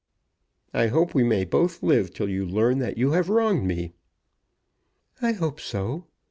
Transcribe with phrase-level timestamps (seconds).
[0.73, 3.93] "I hope we may both live till you learn that you have wronged me."
[5.21, 6.05] "I hope so.